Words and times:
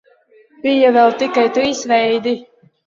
Bija 0.63 0.89
vēl 0.97 1.15
tikai 1.21 1.47
trīs 1.59 1.87
veidi. 1.95 2.37